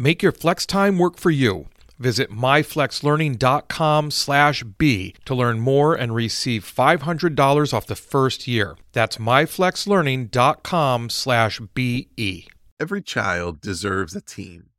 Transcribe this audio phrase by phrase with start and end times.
[0.00, 1.68] Make your flex time work for you.
[1.98, 8.78] Visit myflexlearning.com slash B to learn more and receive $500 off the first year.
[8.92, 12.46] That's myflexlearning.com slash B-E.
[12.80, 14.70] Every child deserves a team.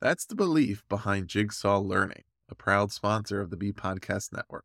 [0.00, 4.64] That's the belief behind Jigsaw Learning, a proud sponsor of the B Podcast Network.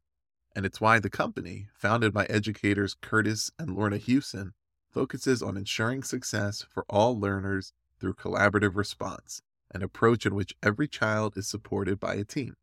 [0.55, 4.54] And it's why the company, founded by educators Curtis and Lorna Hewson,
[4.90, 9.43] focuses on ensuring success for all learners through collaborative response
[9.73, 12.55] an approach in which every child is supported by a team.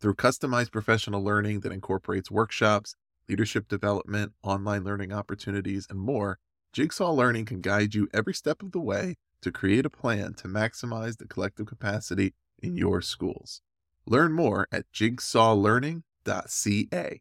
[0.00, 2.94] Through customized professional learning that incorporates workshops,
[3.28, 6.38] leadership development, online learning opportunities, and more,
[6.72, 10.48] Jigsaw Learning can guide you every step of the way to create a plan to
[10.48, 13.60] maximize the collective capacity in your schools.
[14.06, 17.20] Learn more at jigsawlearning.ca.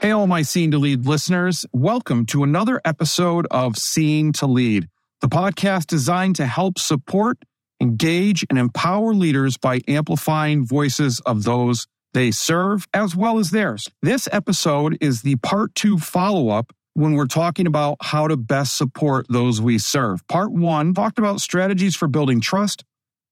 [0.00, 1.66] Hey, all my Seeing to Lead listeners.
[1.72, 4.88] Welcome to another episode of Seeing to Lead
[5.20, 7.38] the podcast designed to help support,
[7.80, 13.88] engage, and empower leaders by amplifying voices of those they serve as well as theirs.
[14.02, 18.76] This episode is the part two follow up when we're talking about how to best
[18.76, 20.26] support those we serve.
[20.26, 22.84] Part one talked about strategies for building trust,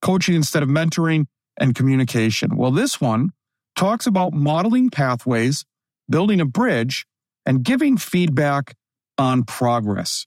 [0.02, 1.26] coaching instead of mentoring,
[1.58, 2.56] and communication.
[2.56, 3.30] Well, this one
[3.76, 5.64] talks about modeling pathways,
[6.08, 7.06] building a bridge,
[7.44, 8.74] and giving feedback
[9.18, 10.26] on progress.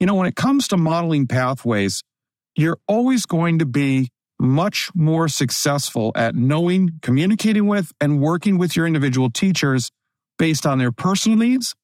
[0.00, 2.02] You know, when it comes to modeling pathways,
[2.56, 8.76] you're always going to be much more successful at knowing, communicating with, and working with
[8.76, 9.90] your individual teachers
[10.38, 11.74] based on their personal needs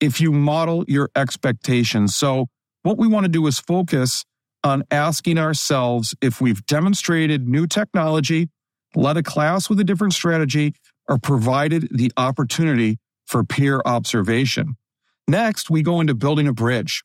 [0.00, 2.14] if you model your expectations.
[2.14, 2.46] So,
[2.82, 4.24] what we want to do is focus
[4.64, 8.50] on asking ourselves if we've demonstrated new technology,
[8.94, 10.74] led a class with a different strategy,
[11.08, 14.76] or provided the opportunity for peer observation.
[15.26, 17.02] Next, we go into building a bridge.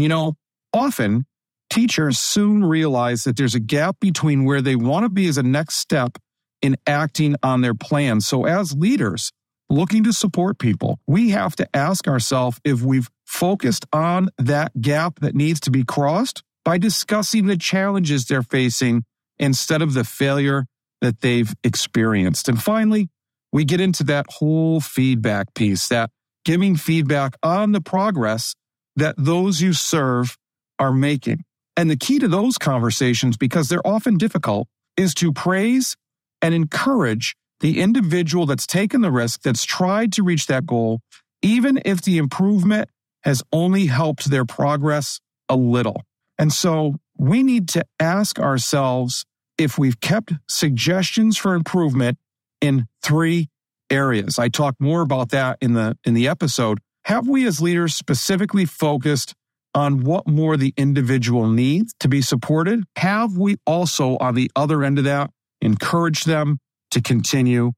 [0.00, 0.38] And you know,
[0.72, 1.26] often
[1.68, 5.42] teachers soon realize that there's a gap between where they want to be as a
[5.42, 6.16] next step
[6.62, 8.22] in acting on their plan.
[8.22, 9.30] So as leaders
[9.68, 15.20] looking to support people, we have to ask ourselves if we've focused on that gap
[15.20, 19.04] that needs to be crossed by discussing the challenges they're facing
[19.38, 20.64] instead of the failure
[21.02, 22.48] that they've experienced.
[22.48, 23.10] And finally,
[23.52, 26.08] we get into that whole feedback piece, that
[26.46, 28.54] giving feedback on the progress
[28.96, 30.36] that those you serve
[30.78, 31.44] are making.
[31.76, 35.96] And the key to those conversations, because they're often difficult, is to praise
[36.42, 41.00] and encourage the individual that's taken the risk, that's tried to reach that goal,
[41.42, 42.88] even if the improvement
[43.22, 46.02] has only helped their progress a little.
[46.38, 49.26] And so we need to ask ourselves
[49.58, 52.18] if we've kept suggestions for improvement
[52.62, 53.50] in three
[53.90, 54.38] areas.
[54.38, 58.64] I talk more about that in the in the episode, have we as leaders specifically
[58.64, 59.34] focused
[59.74, 62.84] on what more the individual needs to be supported?
[62.96, 65.30] Have we also, on the other end of that,
[65.60, 66.58] encouraged them
[66.90, 67.72] to continue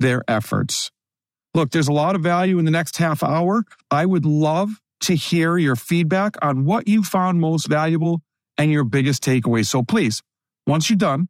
[0.00, 0.90] their efforts?
[1.54, 3.64] Look, there's a lot of value in the next half hour.
[3.90, 4.70] I would love
[5.02, 8.22] to hear your feedback on what you found most valuable
[8.58, 9.64] and your biggest takeaway.
[9.64, 10.22] So please,
[10.66, 11.28] once you're done,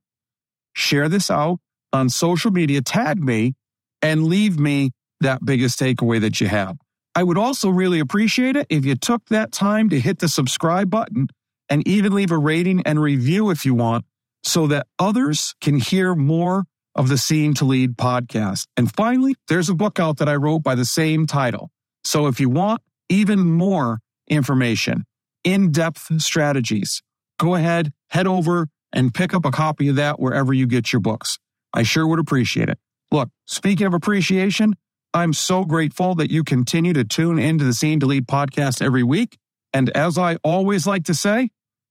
[0.75, 1.59] share this out
[1.93, 3.55] on social media, tag me,
[4.03, 4.91] and leave me
[5.21, 6.77] that biggest takeaway that you have.
[7.17, 10.91] I would also really appreciate it if you took that time to hit the subscribe
[10.91, 11.29] button
[11.71, 14.05] and even leave a rating and review if you want
[14.45, 18.67] so that others can hear more of the Seeing to Lead podcast.
[18.77, 21.71] And finally, there's a book out that I wrote by the same title.
[22.05, 25.07] So if you want even more information,
[25.43, 27.03] in depth strategies,
[27.39, 31.01] go ahead, head over and pick up a copy of that wherever you get your
[31.01, 31.39] books.
[31.73, 32.79] I sure would appreciate it.
[33.11, 34.75] Look, speaking of appreciation,
[35.17, 39.03] I'm so grateful that you continue to tune into the Seeing to Lead podcast every
[39.03, 39.39] week.
[39.73, 41.49] And as I always like to say,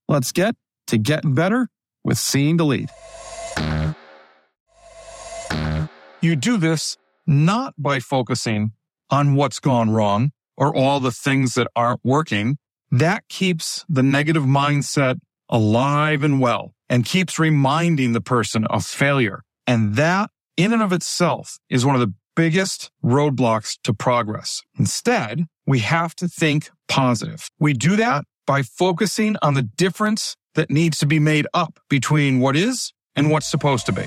[0.08, 0.54] let's get
[0.86, 1.68] to getting better
[2.04, 2.88] with Seeing to Lead.
[6.20, 8.70] You do this not by focusing
[9.10, 12.58] on what's gone wrong or all the things that aren't working.
[12.92, 15.18] That keeps the negative mindset
[15.48, 19.42] alive and well and keeps reminding the person of failure.
[19.66, 24.62] And that in and of itself is one of the biggest roadblocks to progress.
[24.78, 27.50] Instead, we have to think positive.
[27.58, 32.38] We do that by focusing on the difference that needs to be made up between
[32.38, 34.06] what is and what's supposed to be.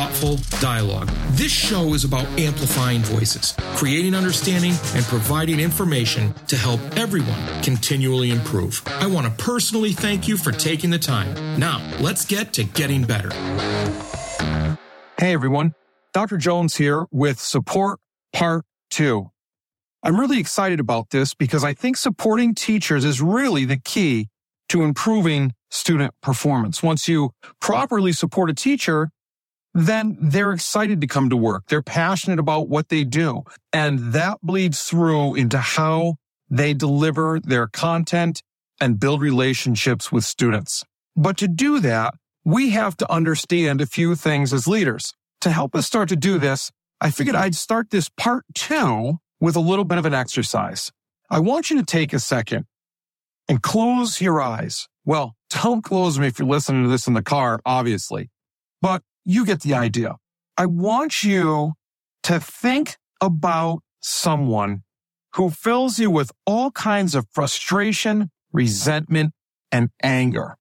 [0.01, 1.07] thoughtful dialogue.
[1.33, 8.31] This show is about amplifying voices, creating understanding, and providing information to help everyone continually
[8.31, 8.81] improve.
[8.87, 11.59] I want to personally thank you for taking the time.
[11.59, 13.29] Now, let's get to getting better.
[15.19, 15.75] Hey everyone,
[16.13, 16.37] Dr.
[16.37, 17.99] Jones here with Support
[18.33, 19.29] Part 2.
[20.01, 24.29] I'm really excited about this because I think supporting teachers is really the key
[24.69, 26.81] to improving student performance.
[26.81, 29.11] Once you properly support a teacher,
[29.73, 31.63] then they're excited to come to work.
[31.67, 33.43] They're passionate about what they do.
[33.71, 36.15] And that bleeds through into how
[36.49, 38.43] they deliver their content
[38.81, 40.83] and build relationships with students.
[41.15, 45.13] But to do that, we have to understand a few things as leaders.
[45.41, 49.55] To help us start to do this, I figured I'd start this part two with
[49.55, 50.91] a little bit of an exercise.
[51.29, 52.65] I want you to take a second
[53.47, 54.87] and close your eyes.
[55.05, 58.29] Well, don't close them if you're listening to this in the car, obviously.
[58.81, 60.15] But you get the idea.
[60.57, 61.73] I want you
[62.23, 64.83] to think about someone
[65.35, 69.33] who fills you with all kinds of frustration, resentment,
[69.71, 70.57] and anger.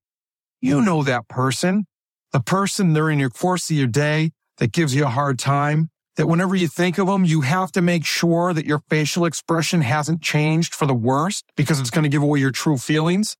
[0.60, 1.86] You know that person,
[2.32, 6.26] the person during your course of your day that gives you a hard time, that
[6.26, 10.20] whenever you think of them, you have to make sure that your facial expression hasn't
[10.20, 13.36] changed for the worst because it's going to give away your true feelings.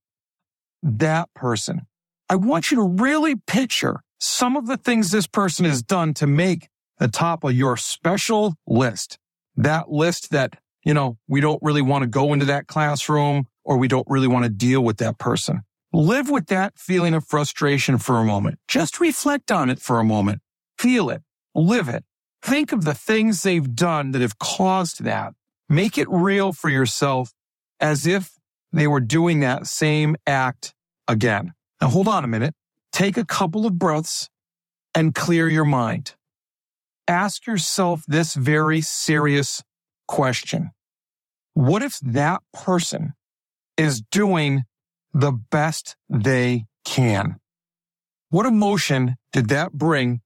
[0.82, 1.82] That person.
[2.28, 6.26] I want you to really picture some of the things this person has done to
[6.26, 6.68] make
[6.98, 9.18] the top of your special list.
[9.56, 13.78] That list that, you know, we don't really want to go into that classroom or
[13.78, 15.62] we don't really want to deal with that person.
[15.92, 18.58] Live with that feeling of frustration for a moment.
[18.68, 20.40] Just reflect on it for a moment.
[20.78, 21.22] Feel it.
[21.54, 22.04] Live it.
[22.42, 25.32] Think of the things they've done that have caused that.
[25.68, 27.32] Make it real for yourself
[27.80, 28.32] as if
[28.72, 30.74] they were doing that same act
[31.08, 31.54] again.
[31.80, 32.54] Now hold on a minute
[32.92, 34.28] take a couple of breaths
[34.94, 36.14] and clear your mind.
[37.06, 39.62] Ask yourself this very serious
[40.06, 40.70] question.
[41.54, 43.14] What if that person
[43.76, 44.62] is doing
[45.12, 47.36] the best they can?
[48.30, 50.20] What emotion did that bring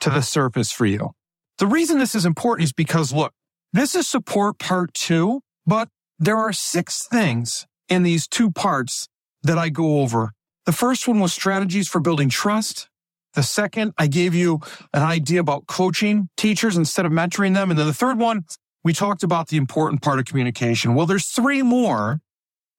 [0.00, 1.10] to the surface for you?
[1.58, 3.32] The reason this is important is because look,
[3.72, 5.88] this is support part two, but
[6.18, 9.08] there are six things in these two parts
[9.42, 10.32] that I go over
[10.68, 12.90] the first one was strategies for building trust.
[13.32, 14.60] The second, I gave you
[14.92, 17.70] an idea about coaching teachers instead of mentoring them.
[17.70, 18.44] And then the third one,
[18.84, 20.94] we talked about the important part of communication.
[20.94, 22.20] Well, there's three more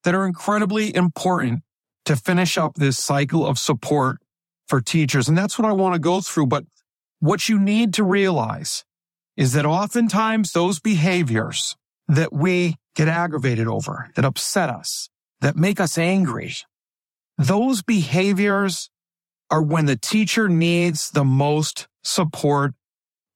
[0.03, 1.63] that are incredibly important
[2.05, 4.19] to finish up this cycle of support
[4.67, 5.27] for teachers.
[5.27, 6.45] And that's what I want to go through.
[6.45, 6.65] But
[7.17, 8.85] what you need to realize
[9.35, 11.75] is that oftentimes those behaviors
[12.07, 15.09] that we get aggravated over, that upset us,
[15.41, 16.53] that make us angry,
[17.39, 18.89] those behaviors
[19.49, 22.73] are when the teacher needs the most support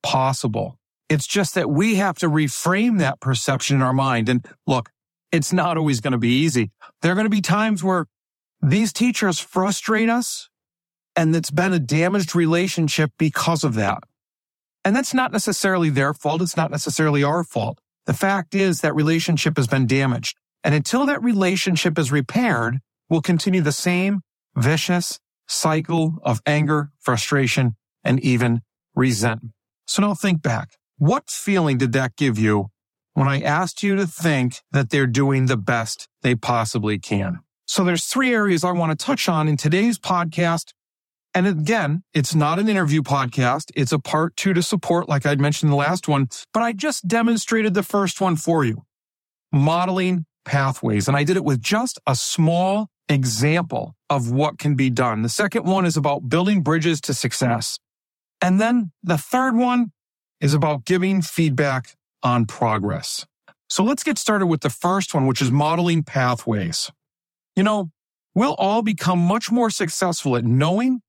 [0.03, 0.77] possible.
[1.09, 4.27] It's just that we have to reframe that perception in our mind.
[4.27, 4.89] And look,
[5.31, 6.69] it's not always going to be easy.
[7.01, 8.07] There are going to be times where
[8.61, 10.49] these teachers frustrate us
[11.15, 14.03] and it's been a damaged relationship because of that.
[14.83, 16.41] And that's not necessarily their fault.
[16.41, 17.79] It's not necessarily our fault.
[18.05, 20.37] The fact is that relationship has been damaged.
[20.61, 22.79] And until that relationship is repaired,
[23.13, 24.21] will continue the same
[24.55, 28.61] vicious cycle of anger, frustration, and even
[28.95, 29.53] resentment.
[29.85, 30.77] So now think back.
[30.97, 32.69] What feeling did that give you
[33.13, 37.41] when I asked you to think that they're doing the best they possibly can?
[37.67, 40.73] So there's three areas I want to touch on in today's podcast.
[41.35, 43.69] And again, it's not an interview podcast.
[43.75, 46.73] It's a part two to support, like I'd mentioned in the last one, but I
[46.73, 48.81] just demonstrated the first one for you.
[49.51, 51.07] Modeling pathways.
[51.07, 55.21] And I did it with just a small example of what can be done.
[55.21, 57.79] The second one is about building bridges to success.
[58.41, 59.91] And then the third one
[60.39, 63.25] is about giving feedback on progress.
[63.69, 66.91] So let's get started with the first one, which is modeling pathways.
[67.55, 67.91] You know,
[68.35, 71.01] we'll all become much more successful at knowing,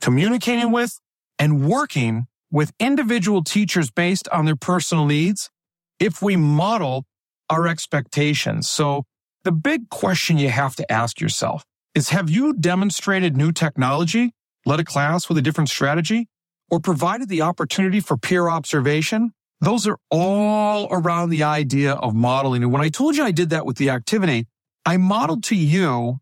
[0.00, 1.00] communicating with,
[1.38, 5.50] and working with individual teachers based on their personal needs
[5.98, 7.04] if we model
[7.48, 8.68] our expectations.
[8.68, 9.04] So
[9.44, 14.32] the big question you have to ask yourself is have you demonstrated new technology,
[14.64, 16.28] led a class with a different strategy,
[16.70, 19.32] or provided the opportunity for peer observation?
[19.60, 22.62] Those are all around the idea of modeling.
[22.62, 24.46] And when I told you I did that with the activity,
[24.84, 26.20] I modeled to you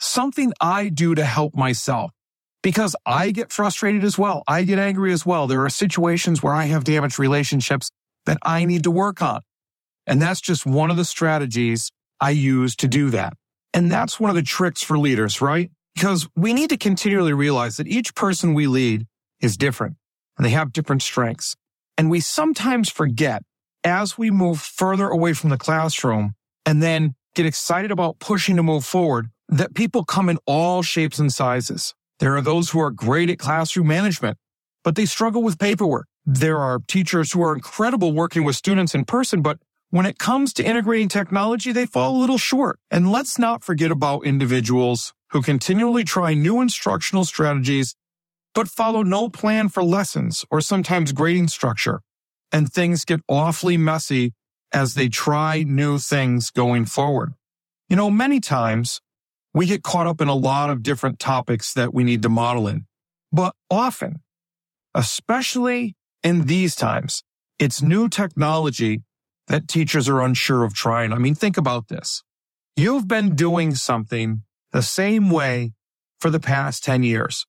[0.00, 2.10] something I do to help myself
[2.62, 4.42] because I get frustrated as well.
[4.46, 5.46] I get angry as well.
[5.46, 7.90] There are situations where I have damaged relationships
[8.26, 9.40] that I need to work on.
[10.06, 11.90] And that's just one of the strategies
[12.22, 13.34] I use to do that.
[13.74, 15.70] And that's one of the tricks for leaders, right?
[15.94, 19.06] Because we need to continually realize that each person we lead
[19.40, 19.96] is different
[20.36, 21.56] and they have different strengths.
[21.98, 23.42] And we sometimes forget
[23.82, 28.62] as we move further away from the classroom and then get excited about pushing to
[28.62, 31.92] move forward that people come in all shapes and sizes.
[32.20, 34.38] There are those who are great at classroom management,
[34.84, 36.06] but they struggle with paperwork.
[36.24, 39.58] There are teachers who are incredible working with students in person, but
[39.92, 42.78] when it comes to integrating technology, they fall a little short.
[42.90, 47.94] And let's not forget about individuals who continually try new instructional strategies,
[48.54, 52.00] but follow no plan for lessons or sometimes grading structure.
[52.50, 54.32] And things get awfully messy
[54.72, 57.34] as they try new things going forward.
[57.90, 59.02] You know, many times
[59.52, 62.66] we get caught up in a lot of different topics that we need to model
[62.66, 62.86] in,
[63.30, 64.22] but often,
[64.94, 67.22] especially in these times,
[67.58, 69.02] it's new technology
[69.52, 71.12] that teachers are unsure of trying.
[71.12, 72.22] I mean, think about this.
[72.74, 75.74] You've been doing something the same way
[76.20, 77.44] for the past 10 years.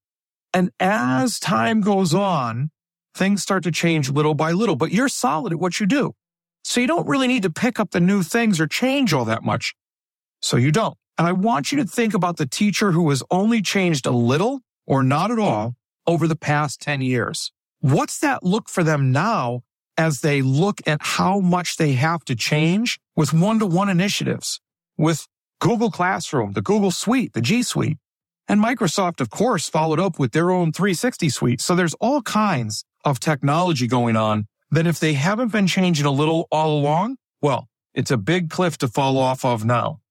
[0.54, 2.72] And as time goes on,
[3.16, 6.12] things start to change little by little, but you're solid at what you do.
[6.66, 9.44] So you don't really need to pick up the new things or change all that
[9.44, 9.74] much.
[10.42, 10.98] So you don't.
[11.18, 14.60] And I want you to think about the teacher who has only changed a little
[14.86, 17.54] or not at all over the past 10 years.
[17.80, 19.62] What's that look for them now
[19.98, 24.60] as they look at how much they have to change with one to one initiatives,
[24.98, 25.28] with
[25.60, 27.98] Google Classroom, the Google Suite, the G Suite.
[28.48, 31.62] And Microsoft, of course, followed up with their own 360 suite.
[31.62, 36.12] So there's all kinds of technology going on that if they haven't been changing a
[36.12, 40.02] little all along, well, it's a big cliff to fall off of now.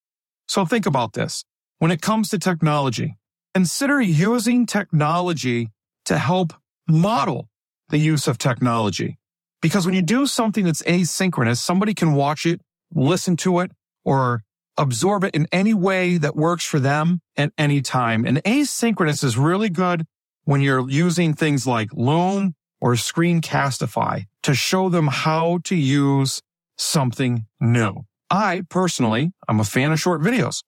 [0.48, 1.44] So think about this.
[1.78, 3.16] When it comes to technology,
[3.54, 5.68] consider using technology
[6.04, 6.54] to help
[6.88, 7.48] model
[7.88, 9.18] the use of technology.
[9.62, 12.60] Because when you do something that's asynchronous, somebody can watch it,
[12.92, 13.70] listen to it,
[14.04, 14.42] or
[14.76, 18.26] absorb it in any way that works for them at any time.
[18.26, 20.04] And asynchronous is really good
[20.44, 26.42] when you're using things like Loom or Screencastify to show them how to use
[26.76, 28.04] something new.
[28.28, 30.64] I personally, I'm a fan of short videos.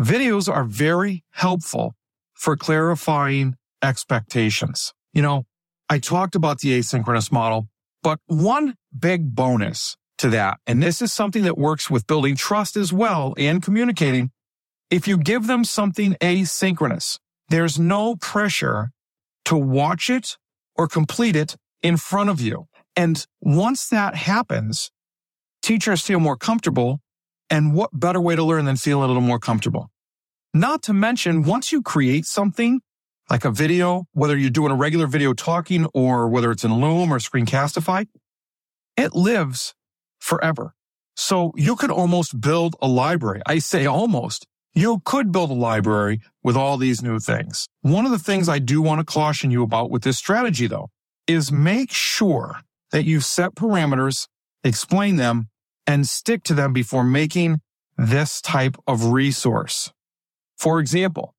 [0.00, 1.94] Videos are very helpful
[2.32, 4.92] for clarifying expectations.
[5.12, 5.44] You know,
[5.88, 7.68] I talked about the asynchronous model
[8.04, 12.76] but one big bonus to that, and this is something that works with building trust
[12.76, 14.30] as well and communicating.
[14.90, 17.18] If you give them something asynchronous,
[17.48, 18.90] there's no pressure
[19.46, 20.36] to watch it
[20.76, 22.66] or complete it in front of you.
[22.94, 24.90] And once that happens,
[25.62, 27.00] teachers feel more comfortable.
[27.48, 29.90] And what better way to learn than feel a little more comfortable?
[30.52, 32.80] Not to mention, once you create something
[33.30, 37.12] like a video, whether you're doing a regular video talking or whether it's in Loom
[37.12, 38.06] or Screencastify,
[38.96, 39.74] it lives
[40.18, 40.74] forever.
[41.16, 43.40] So you could almost build a library.
[43.46, 44.46] I say almost.
[44.74, 47.68] You could build a library with all these new things.
[47.82, 50.90] One of the things I do want to caution you about with this strategy though
[51.26, 54.26] is make sure that you set parameters,
[54.64, 55.48] explain them,
[55.86, 57.60] and stick to them before making
[57.96, 59.92] this type of resource.
[60.56, 61.34] For example,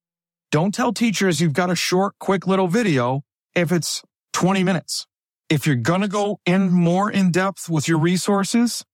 [0.55, 5.05] don't tell teachers you've got a short, quick little video if it's 20 minutes.
[5.49, 8.85] If you're going to go in more in depth with your resources,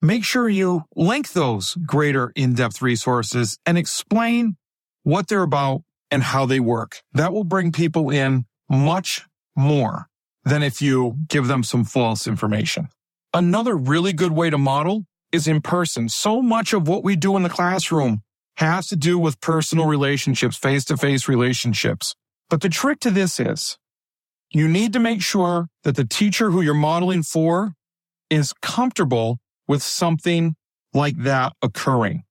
[0.00, 4.56] make sure you link those greater in depth resources and explain
[5.04, 7.02] what they're about and how they work.
[7.12, 9.24] That will bring people in much
[9.54, 10.08] more
[10.42, 12.88] than if you give them some false information.
[13.32, 16.08] Another really good way to model is in person.
[16.08, 18.22] So much of what we do in the classroom
[18.56, 22.14] has to do with personal relationships, face to face relationships.
[22.50, 23.78] But the trick to this is
[24.50, 27.72] you need to make sure that the teacher who you're modeling for
[28.28, 30.54] is comfortable with something
[30.92, 32.24] like that occurring.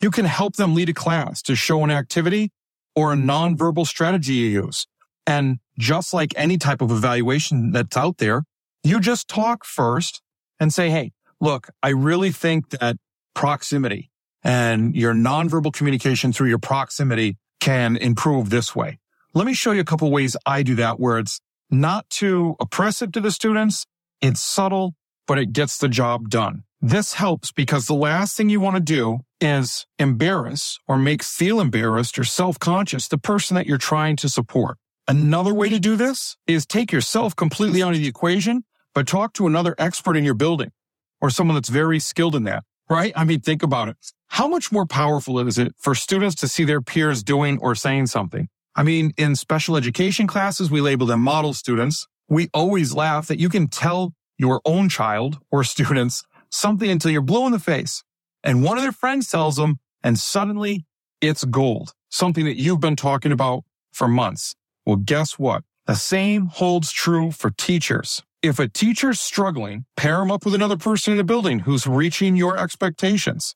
[0.00, 2.50] You can help them lead a class to show an activity
[2.96, 4.86] or a nonverbal strategy you use.
[5.26, 8.44] And just like any type of evaluation that's out there,
[8.82, 10.20] you just talk first
[10.60, 12.96] and say, Hey, look, I really think that
[13.34, 14.10] proximity
[14.44, 18.98] and your nonverbal communication through your proximity can improve this way.
[19.32, 23.10] Let me show you a couple ways I do that where it's not too oppressive
[23.12, 23.86] to the students.
[24.20, 24.94] It's subtle,
[25.26, 26.64] but it gets the job done.
[26.80, 31.60] This helps because the last thing you want to do is embarrass or make feel
[31.60, 34.76] embarrassed or self-conscious the person that you're trying to support.
[35.08, 39.32] Another way to do this is take yourself completely out of the equation, but talk
[39.34, 40.72] to another expert in your building
[41.20, 43.12] or someone that's very skilled in that, right?
[43.16, 43.96] I mean, think about it.
[44.34, 48.08] How much more powerful is it for students to see their peers doing or saying
[48.08, 48.48] something?
[48.74, 52.08] I mean, in special education classes, we label them model students.
[52.28, 57.22] We always laugh that you can tell your own child or students something until you're
[57.22, 58.02] blue in the face.
[58.42, 60.84] And one of their friends tells them, and suddenly
[61.20, 63.62] it's gold, something that you've been talking about
[63.92, 64.56] for months.
[64.84, 65.62] Well, guess what?
[65.86, 68.20] The same holds true for teachers.
[68.42, 72.34] If a teacher's struggling, pair them up with another person in the building who's reaching
[72.34, 73.54] your expectations.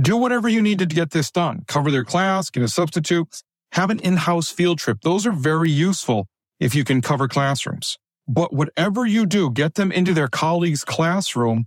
[0.00, 1.64] Do whatever you need to get this done.
[1.66, 3.42] Cover their class, get a substitute,
[3.72, 4.98] have an in-house field trip.
[5.02, 6.26] Those are very useful
[6.58, 7.98] if you can cover classrooms.
[8.26, 11.66] But whatever you do, get them into their colleague's classroom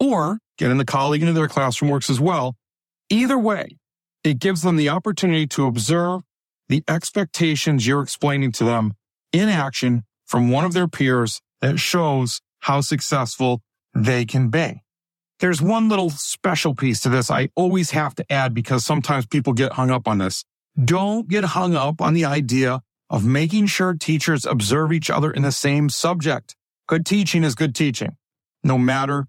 [0.00, 2.56] or getting the colleague into their classroom works as well.
[3.10, 3.76] Either way,
[4.22, 6.22] it gives them the opportunity to observe
[6.68, 8.94] the expectations you're explaining to them
[9.32, 13.60] in action from one of their peers that shows how successful
[13.94, 14.83] they can be.
[15.40, 19.52] There's one little special piece to this I always have to add because sometimes people
[19.52, 20.44] get hung up on this.
[20.82, 25.42] Don't get hung up on the idea of making sure teachers observe each other in
[25.42, 26.56] the same subject.
[26.86, 28.16] Good teaching is good teaching,
[28.62, 29.26] no matter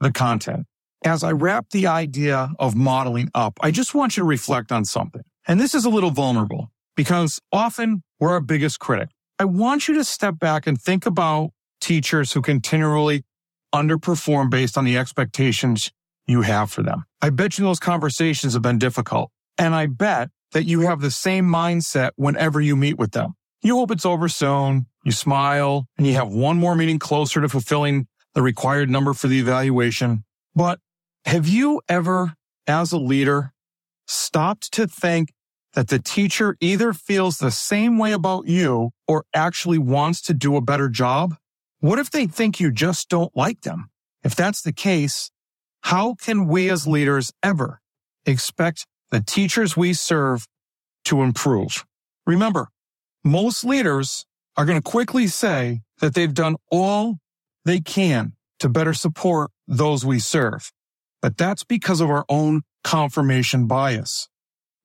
[0.00, 0.66] the content.
[1.04, 4.84] As I wrap the idea of modeling up, I just want you to reflect on
[4.84, 5.22] something.
[5.46, 9.10] And this is a little vulnerable because often we're our biggest critic.
[9.38, 13.24] I want you to step back and think about teachers who continually
[13.74, 15.90] underperform based on the expectations
[16.26, 17.04] you have for them.
[17.20, 19.30] I bet you those conversations have been difficult.
[19.58, 23.34] And I bet that you have the same mindset whenever you meet with them.
[23.62, 24.86] You hope it's over soon.
[25.04, 29.28] You smile and you have one more meeting closer to fulfilling the required number for
[29.28, 30.24] the evaluation.
[30.54, 30.80] But
[31.24, 32.34] have you ever,
[32.66, 33.52] as a leader,
[34.06, 35.32] stopped to think
[35.74, 40.56] that the teacher either feels the same way about you or actually wants to do
[40.56, 41.36] a better job?
[41.84, 43.90] What if they think you just don't like them?
[44.22, 45.30] If that's the case,
[45.82, 47.82] how can we as leaders ever
[48.24, 50.46] expect the teachers we serve
[51.04, 51.84] to improve?
[52.26, 52.68] Remember,
[53.22, 54.24] most leaders
[54.56, 57.18] are going to quickly say that they've done all
[57.66, 60.72] they can to better support those we serve.
[61.20, 64.30] But that's because of our own confirmation bias.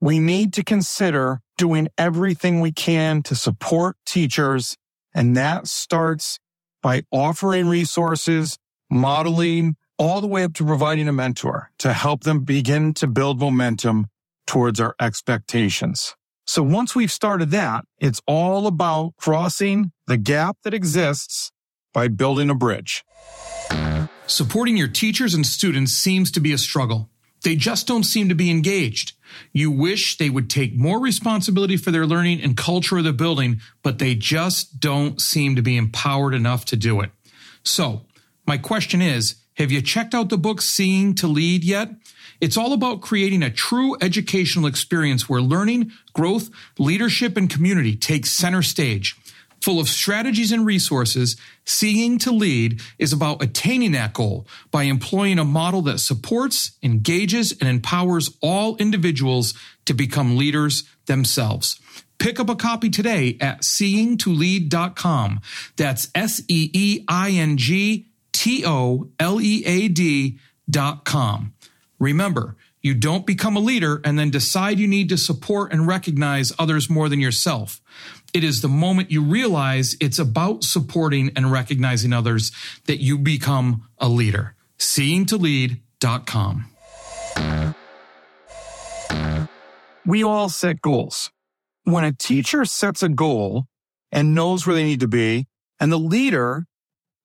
[0.01, 4.75] We need to consider doing everything we can to support teachers,
[5.15, 6.39] and that starts
[6.81, 8.57] by offering resources,
[8.89, 13.39] modeling, all the way up to providing a mentor to help them begin to build
[13.39, 14.07] momentum
[14.47, 16.15] towards our expectations.
[16.47, 21.51] So once we've started that, it's all about crossing the gap that exists
[21.93, 23.03] by building a bridge.
[24.25, 27.09] Supporting your teachers and students seems to be a struggle.
[27.43, 29.13] They just don't seem to be engaged.
[29.53, 33.61] You wish they would take more responsibility for their learning and culture of the building,
[33.83, 37.11] but they just don't seem to be empowered enough to do it.
[37.63, 38.05] So,
[38.45, 41.89] my question is, have you checked out the book Seeing to Lead yet?
[42.41, 48.25] It's all about creating a true educational experience where learning, growth, leadership, and community take
[48.25, 49.17] center stage
[49.61, 55.39] full of strategies and resources, Seeing to Lead is about attaining that goal by employing
[55.39, 59.53] a model that supports, engages, and empowers all individuals
[59.85, 61.79] to become leaders themselves.
[62.19, 65.41] Pick up a copy today at seeingtolead.com.
[65.77, 70.37] That's S E E I N G T O L E A D
[70.69, 71.53] dot com.
[71.97, 76.53] Remember, you don't become a leader and then decide you need to support and recognize
[76.57, 77.81] others more than yourself.
[78.33, 82.51] It is the moment you realize it's about supporting and recognizing others
[82.85, 84.55] that you become a leader.
[84.77, 86.65] Seeingtolead.com.
[90.05, 91.31] We all set goals.
[91.83, 93.65] When a teacher sets a goal
[94.11, 95.47] and knows where they need to be,
[95.79, 96.65] and the leader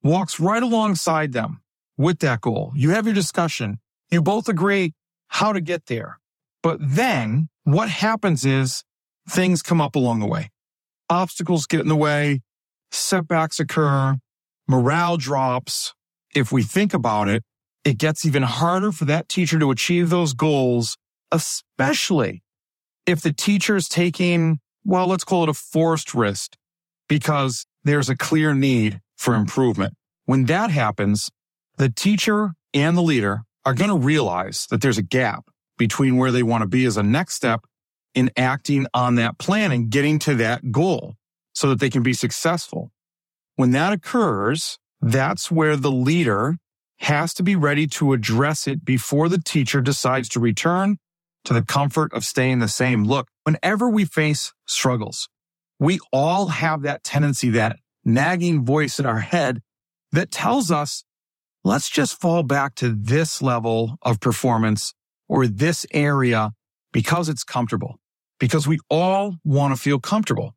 [0.02, 1.62] walks right alongside them
[1.96, 3.78] with that goal, you have your discussion.
[4.10, 4.94] You both agree
[5.28, 6.18] how to get there.
[6.62, 8.84] But then what happens is
[9.28, 10.50] things come up along the way.
[11.10, 12.40] Obstacles get in the way,
[12.90, 14.16] setbacks occur,
[14.66, 15.94] morale drops.
[16.34, 17.42] If we think about it,
[17.84, 20.96] it gets even harder for that teacher to achieve those goals,
[21.30, 22.42] especially
[23.06, 26.56] if the teacher is taking, well, let's call it a forced risk
[27.08, 29.94] because there's a clear need for improvement.
[30.24, 31.30] When that happens,
[31.76, 35.44] the teacher and the leader are going to realize that there's a gap
[35.76, 37.64] between where they want to be as a next step
[38.14, 41.14] in acting on that plan and getting to that goal
[41.54, 42.90] so that they can be successful.
[43.56, 46.56] When that occurs, that's where the leader
[46.98, 50.96] has to be ready to address it before the teacher decides to return
[51.44, 53.04] to the comfort of staying the same.
[53.04, 55.28] Look, whenever we face struggles,
[55.78, 59.60] we all have that tendency, that nagging voice in our head
[60.12, 61.04] that tells us,
[61.64, 64.94] let's just fall back to this level of performance
[65.28, 66.52] or this area
[66.92, 67.98] because it's comfortable,
[68.44, 70.54] because we all want to feel comfortable.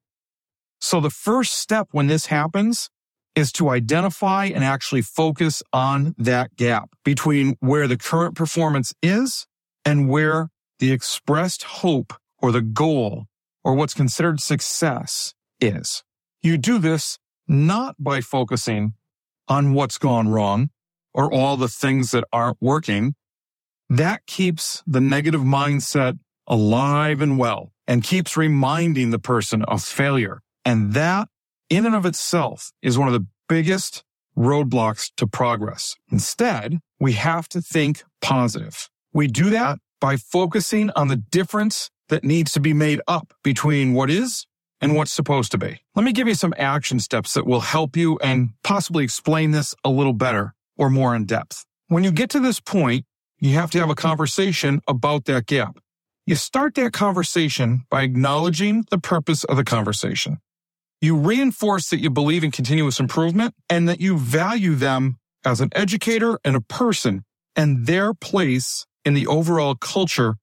[0.81, 2.89] So the first step when this happens
[3.33, 9.47] is to identify and actually focus on that gap between where the current performance is
[9.85, 13.27] and where the expressed hope or the goal
[13.63, 16.03] or what's considered success is.
[16.41, 18.95] You do this not by focusing
[19.47, 20.71] on what's gone wrong
[21.13, 23.15] or all the things that aren't working.
[23.89, 30.41] That keeps the negative mindset alive and well and keeps reminding the person of failure.
[30.65, 31.29] And that
[31.69, 34.03] in and of itself is one of the biggest
[34.37, 35.95] roadblocks to progress.
[36.11, 38.89] Instead, we have to think positive.
[39.13, 43.93] We do that by focusing on the difference that needs to be made up between
[43.93, 44.45] what is
[44.79, 45.79] and what's supposed to be.
[45.95, 49.73] Let me give you some action steps that will help you and possibly explain this
[49.83, 51.65] a little better or more in depth.
[51.87, 53.05] When you get to this point,
[53.39, 55.77] you have to have a conversation about that gap.
[56.27, 60.39] You start that conversation by acknowledging the purpose of the conversation.
[60.99, 65.69] You reinforce that you believe in continuous improvement and that you value them as an
[65.71, 67.23] educator and a person
[67.55, 70.35] and their place in the overall culture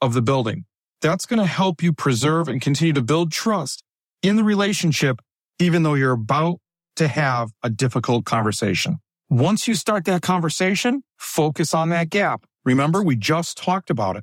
[0.00, 0.64] of the building.
[1.00, 3.82] That's going to help you preserve and continue to build trust
[4.22, 5.20] in the relationship,
[5.58, 6.60] even though you're about
[6.94, 9.00] to have a difficult conversation.
[9.28, 12.44] Once you start that conversation, focus on that gap.
[12.64, 14.22] Remember, we just talked about it.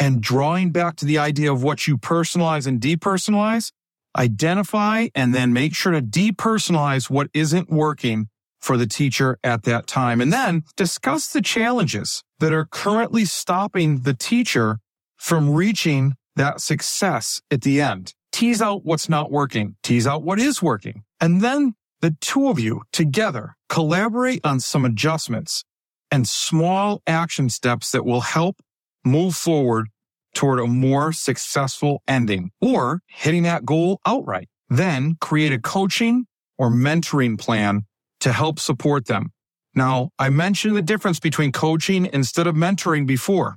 [0.00, 3.70] And drawing back to the idea of what you personalize and depersonalize,
[4.16, 8.28] identify and then make sure to depersonalize what isn't working
[8.60, 10.20] for the teacher at that time.
[10.22, 14.78] And then discuss the challenges that are currently stopping the teacher
[15.18, 18.14] from reaching that success at the end.
[18.32, 21.02] Tease out what's not working, tease out what is working.
[21.20, 25.64] And then the two of you together collaborate on some adjustments
[26.10, 28.56] and small action steps that will help
[29.04, 29.88] move forward
[30.34, 34.48] toward a more successful ending or hitting that goal outright.
[34.68, 36.26] Then create a coaching
[36.58, 37.82] or mentoring plan
[38.20, 39.32] to help support them.
[39.74, 43.56] Now, I mentioned the difference between coaching instead of mentoring before.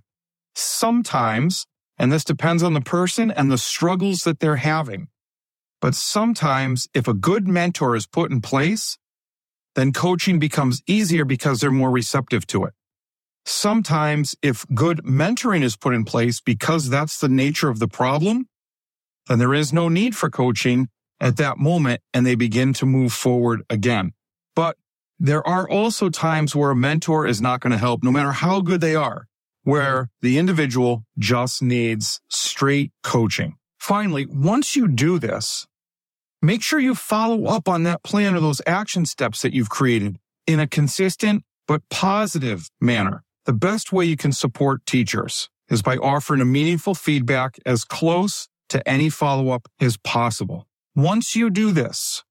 [0.56, 1.65] Sometimes
[1.97, 5.08] and this depends on the person and the struggles that they're having.
[5.79, 8.97] But sometimes if a good mentor is put in place,
[9.75, 12.73] then coaching becomes easier because they're more receptive to it.
[13.45, 18.47] Sometimes if good mentoring is put in place because that's the nature of the problem,
[19.27, 23.13] then there is no need for coaching at that moment and they begin to move
[23.13, 24.12] forward again.
[24.56, 24.77] But
[25.19, 28.62] there are also times where a mentor is not going to help no matter how
[28.62, 29.27] good they are
[29.63, 33.56] where the individual just needs straight coaching.
[33.79, 35.65] Finally, once you do this,
[36.41, 40.17] make sure you follow up on that plan or those action steps that you've created
[40.45, 43.23] in a consistent but positive manner.
[43.45, 48.47] The best way you can support teachers is by offering a meaningful feedback as close
[48.69, 50.67] to any follow up as possible.
[50.95, 52.23] Once you do this,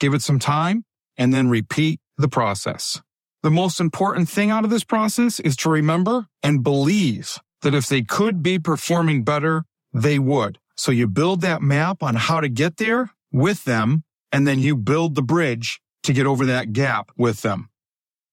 [0.00, 0.84] give it some time
[1.16, 3.00] and then repeat the process.
[3.42, 7.86] The most important thing out of this process is to remember and believe that if
[7.86, 10.58] they could be performing better, they would.
[10.76, 14.76] So you build that map on how to get there with them, and then you
[14.76, 17.70] build the bridge to get over that gap with them.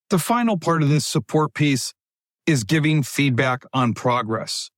[0.09, 1.93] The final part of this support piece
[2.47, 4.71] is giving feedback on progress.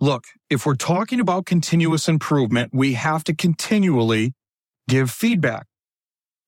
[0.00, 4.32] Look, if we're talking about continuous improvement, we have to continually
[4.88, 5.66] give feedback.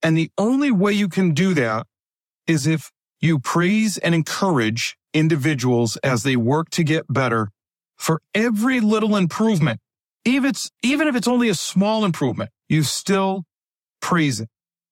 [0.03, 1.87] And the only way you can do that
[2.47, 7.49] is if you praise and encourage individuals as they work to get better
[7.97, 9.81] for every little improvement.
[10.25, 13.45] Even if it's, even if it's only a small improvement, you still
[14.01, 14.49] praise it.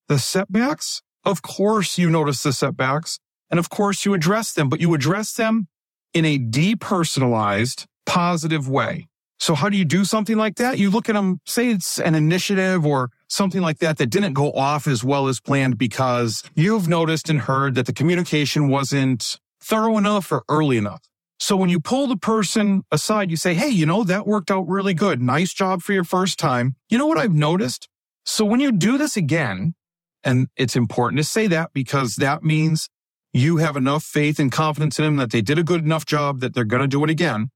[0.07, 4.79] The setbacks, of course you notice the setbacks and of course you address them, but
[4.79, 5.67] you address them
[6.13, 9.07] in a depersonalized, positive way.
[9.39, 10.79] So how do you do something like that?
[10.79, 14.51] You look at them, say it's an initiative or something like that that didn't go
[14.53, 19.97] off as well as planned because you've noticed and heard that the communication wasn't thorough
[19.97, 21.01] enough or early enough.
[21.39, 24.67] So when you pull the person aside, you say, Hey, you know, that worked out
[24.67, 25.21] really good.
[25.21, 26.75] Nice job for your first time.
[26.89, 27.87] You know what I've noticed?
[28.25, 29.75] So when you do this again,
[30.23, 32.89] and it's important to say that because that means
[33.33, 36.39] you have enough faith and confidence in them that they did a good enough job
[36.39, 37.49] that they're going to do it again.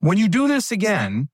[0.00, 1.28] When you do this again,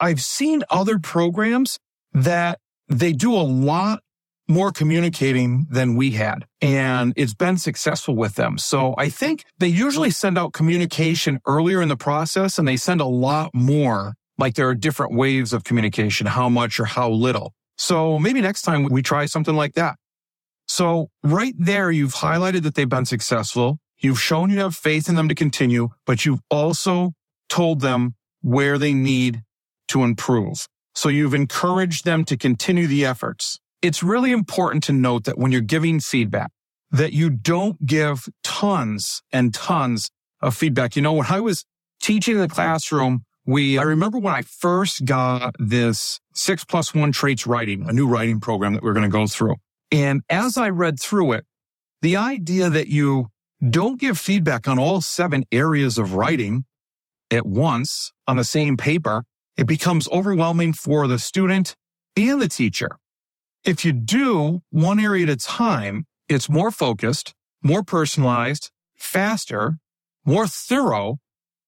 [0.00, 1.78] I've seen other programs
[2.12, 4.02] that they do a lot
[4.48, 8.56] more communicating than we had and it's been successful with them.
[8.56, 13.02] So I think they usually send out communication earlier in the process and they send
[13.02, 14.14] a lot more.
[14.38, 17.52] Like there are different waves of communication, how much or how little.
[17.76, 19.96] So maybe next time we try something like that.
[20.68, 23.78] So right there, you've highlighted that they've been successful.
[23.98, 27.14] You've shown you have faith in them to continue, but you've also
[27.48, 29.42] told them where they need
[29.88, 30.68] to improve.
[30.94, 33.58] So you've encouraged them to continue the efforts.
[33.80, 36.50] It's really important to note that when you're giving feedback,
[36.90, 40.96] that you don't give tons and tons of feedback.
[40.96, 41.64] You know, when I was
[42.00, 47.12] teaching in the classroom, we, I remember when I first got this six plus one
[47.12, 49.56] traits writing, a new writing program that we we're going to go through.
[49.90, 51.46] And as I read through it,
[52.02, 53.28] the idea that you
[53.66, 56.64] don't give feedback on all seven areas of writing
[57.30, 59.24] at once on the same paper,
[59.56, 61.74] it becomes overwhelming for the student
[62.16, 62.90] and the teacher.
[63.64, 69.78] If you do one area at a time, it's more focused, more personalized, faster,
[70.24, 71.18] more thorough.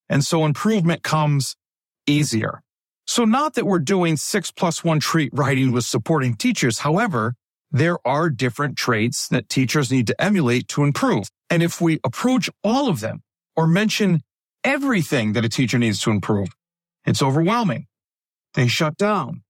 [0.09, 1.55] And so improvement comes
[2.07, 2.61] easier.
[3.05, 6.79] So not that we're doing six plus one trait writing with supporting teachers.
[6.79, 7.35] However,
[7.71, 11.29] there are different traits that teachers need to emulate to improve.
[11.49, 13.23] And if we approach all of them
[13.55, 14.21] or mention
[14.63, 16.49] everything that a teacher needs to improve,
[17.05, 17.87] it's overwhelming.
[18.53, 19.43] They shut down.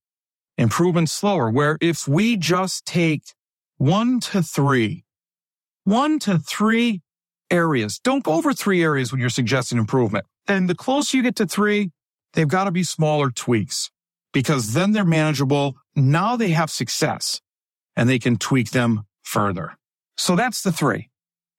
[0.58, 1.50] Improvement slower.
[1.50, 3.24] Where if we just take
[3.78, 5.04] one to three,
[5.84, 7.02] one to three
[7.50, 10.26] areas, don't go over three areas when you're suggesting improvement.
[10.48, 11.92] And the closer you get to three,
[12.34, 13.90] they've got to be smaller tweaks
[14.32, 15.76] because then they're manageable.
[15.96, 17.42] Now they have success
[17.96, 19.78] and they can tweak them further.
[20.18, 21.10] So that's the three.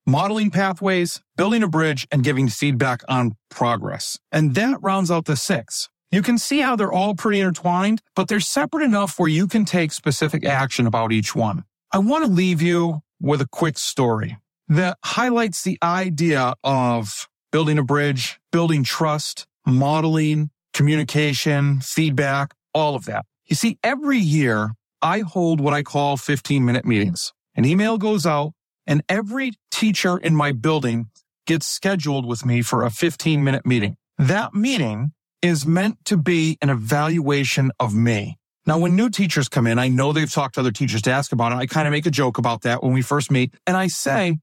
[0.05, 4.19] Modeling pathways, building a bridge, and giving feedback on progress.
[4.31, 5.89] And that rounds out the six.
[6.11, 9.65] You can see how they're all pretty intertwined, but they're separate enough where you can
[9.65, 11.63] take specific action about each one.
[11.91, 17.77] I want to leave you with a quick story that highlights the idea of building
[17.77, 23.25] a bridge, building trust, modeling, communication, feedback, all of that.
[23.45, 24.71] You see, every year
[25.03, 27.33] I hold what I call 15 minute meetings.
[27.55, 28.53] An email goes out
[28.87, 31.07] and every teacher in my building
[31.45, 33.97] gets scheduled with me for a 15 minute meeting.
[34.17, 35.11] That meeting
[35.41, 38.37] is meant to be an evaluation of me.
[38.65, 41.33] Now, when new teachers come in, I know they've talked to other teachers to ask
[41.33, 41.55] about it.
[41.55, 44.37] I kind of make a joke about that when we first meet and I say,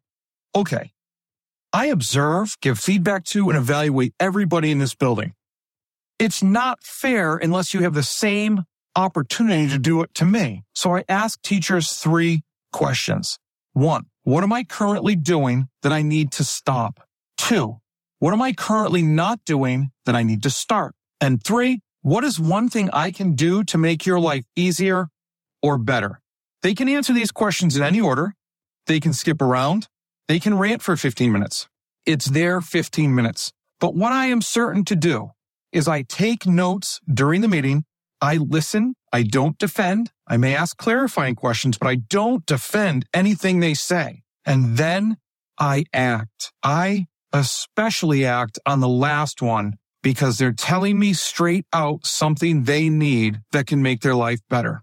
[0.55, 0.91] okay,
[1.73, 5.33] I observe, give feedback to and evaluate everybody in this building.
[6.19, 8.65] It's not fair unless you have the same
[9.01, 10.65] opportunity to do it to me.
[10.75, 13.39] So I ask teachers three questions.
[13.73, 17.01] One, what am I currently doing that I need to stop?
[17.37, 17.79] Two,
[18.19, 20.95] what am I currently not doing that I need to start?
[21.21, 25.09] And three, what is one thing I can do to make your life easier
[25.63, 26.21] or better?
[26.63, 28.35] They can answer these questions in any order.
[28.87, 29.89] They can skip around.
[30.29, 31.69] They can rant for 15 minutes.
[32.05, 33.53] It's their 15 minutes.
[33.79, 35.31] But what I am certain to do
[35.73, 37.85] is I take notes during the meeting
[38.21, 38.95] I listen.
[39.13, 40.13] I don't defend.
[40.27, 44.23] I may ask clarifying questions, but I don't defend anything they say.
[44.45, 45.17] And then
[45.59, 46.53] I act.
[46.63, 52.89] I especially act on the last one because they're telling me straight out something they
[52.89, 54.83] need that can make their life better.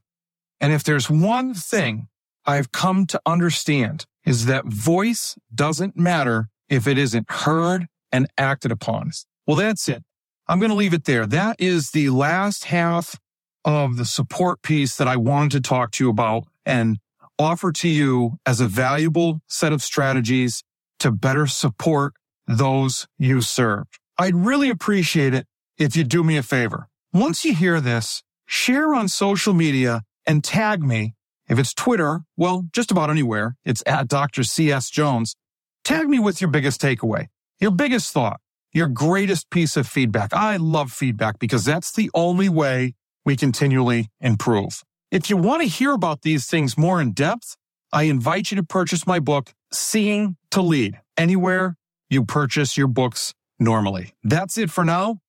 [0.60, 2.08] And if there's one thing
[2.45, 8.71] I've come to understand is that voice doesn't matter if it isn't heard and acted
[8.71, 9.12] upon.
[9.45, 10.04] Well, that's it.
[10.47, 11.26] I'm going to leave it there.
[11.26, 13.19] That is the last half
[13.67, 16.99] of the support piece that I wanted to talk to you about and
[17.38, 20.63] offer to you as a valuable set of strategies
[20.99, 22.13] to better support
[22.47, 23.88] those you serve.
[24.17, 26.88] I'd really appreciate it if you do me a favor.
[27.12, 31.15] Once you hear this, share on social media and tag me.
[31.49, 33.58] If it's Twitter, well, just about anywhere.
[33.65, 34.43] It's at Dr.
[34.43, 34.89] C.S.
[34.89, 35.36] Jones.
[35.84, 37.27] Tag me with your biggest takeaway,
[37.60, 38.39] your biggest thought,
[38.71, 40.34] your greatest piece of feedback.
[40.34, 42.93] I love feedback because that's the only way
[43.28, 44.84] we continually improve.
[45.12, 47.58] If you want to hear about these things more in depth,
[47.92, 51.76] I invite you to purchase my book, Seeing to Lead, anywhere
[52.10, 54.13] you purchase your books normally.
[54.24, 55.20] That's it for now.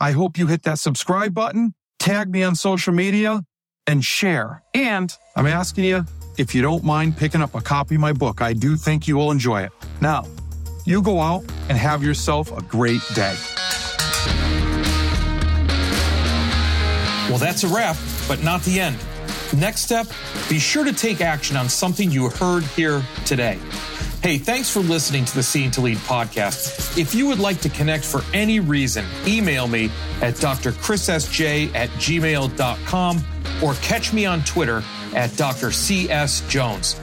[0.00, 3.44] I hope you hit that subscribe button, tag me on social media,
[3.86, 4.64] and share.
[4.74, 6.04] And I'm asking you
[6.36, 8.42] if you don't mind picking up a copy of my book.
[8.42, 9.70] I do think you will enjoy it.
[10.00, 10.26] Now,
[10.84, 13.36] you go out and have yourself a great day.
[17.34, 17.96] Well, that's a wrap,
[18.28, 18.96] but not the end.
[19.56, 20.06] Next step,
[20.48, 23.58] be sure to take action on something you heard here today.
[24.22, 26.96] Hey, thanks for listening to the Seeing to Lead podcast.
[26.96, 29.86] If you would like to connect for any reason, email me
[30.22, 33.24] at drchrissj at gmail.com
[33.64, 35.72] or catch me on Twitter at Dr.
[35.72, 36.46] C.S.
[36.48, 36.94] Jones.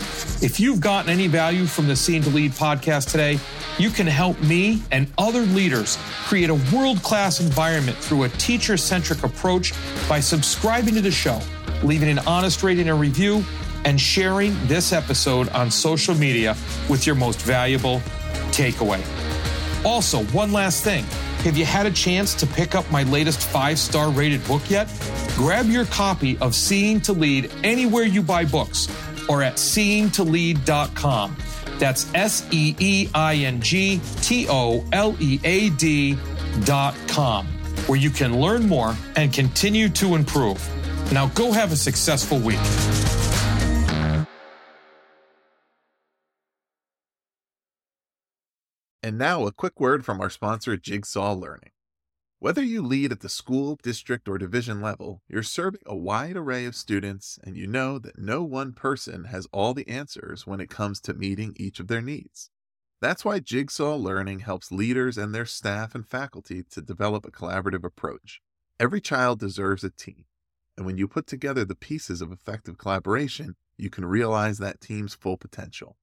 [0.43, 3.39] If you've gotten any value from the Seeing to Lead podcast today,
[3.77, 8.77] you can help me and other leaders create a world class environment through a teacher
[8.77, 9.73] centric approach
[10.09, 11.39] by subscribing to the show,
[11.83, 13.43] leaving an honest rating and review,
[13.85, 16.55] and sharing this episode on social media
[16.89, 17.99] with your most valuable
[18.51, 19.03] takeaway.
[19.85, 21.05] Also, one last thing.
[21.43, 24.87] Have you had a chance to pick up my latest five star rated book yet?
[25.35, 28.87] Grab your copy of Seeing to Lead anywhere you buy books
[29.27, 31.35] or at seeingtolead.com.
[31.79, 37.47] That's S E E I N G T O L E A D.com,
[37.87, 40.61] where you can learn more and continue to improve.
[41.11, 42.59] Now go have a successful week.
[49.03, 51.71] And now, a quick word from our sponsor, Jigsaw Learning.
[52.37, 56.65] Whether you lead at the school, district, or division level, you're serving a wide array
[56.65, 60.69] of students, and you know that no one person has all the answers when it
[60.69, 62.51] comes to meeting each of their needs.
[62.99, 67.83] That's why Jigsaw Learning helps leaders and their staff and faculty to develop a collaborative
[67.83, 68.39] approach.
[68.79, 70.25] Every child deserves a team,
[70.77, 75.15] and when you put together the pieces of effective collaboration, you can realize that team's
[75.15, 75.97] full potential.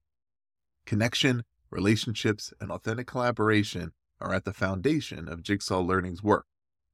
[0.85, 6.45] Connection, relationships, and authentic collaboration are at the foundation of Jigsaw Learning's work.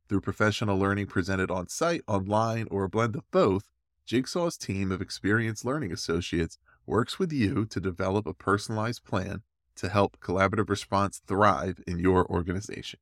[0.07, 3.69] Through professional learning presented on site, online, or a blend of both,
[4.05, 9.41] Jigsaw's team of experienced learning associates works with you to develop a personalized plan
[9.75, 12.99] to help collaborative response thrive in your organization.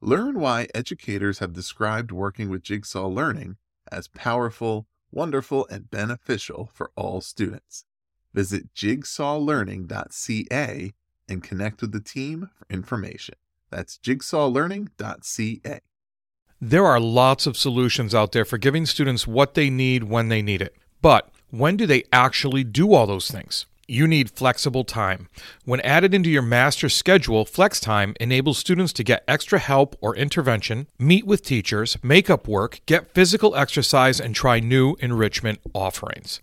[0.00, 3.56] Learn why educators have described working with Jigsaw Learning
[3.90, 7.84] as powerful, wonderful, and beneficial for all students.
[8.34, 10.92] Visit jigsawlearning.ca
[11.28, 13.36] and connect with the team for information.
[13.70, 15.80] That's jigsawlearning.ca.
[16.60, 20.42] There are lots of solutions out there for giving students what they need when they
[20.42, 20.76] need it.
[21.00, 23.66] But when do they actually do all those things?
[23.90, 25.28] You need flexible time.
[25.64, 30.14] When added into your master schedule, Flex Time enables students to get extra help or
[30.14, 36.42] intervention, meet with teachers, make up work, get physical exercise, and try new enrichment offerings.